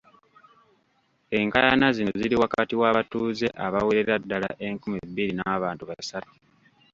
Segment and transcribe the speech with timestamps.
[1.39, 6.33] Enkaayana zino ziri wakati w’abatuuze abawerera ddala enkumi bbiri n’abantu basatu